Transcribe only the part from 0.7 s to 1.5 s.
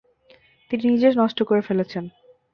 নিজে নষ্ট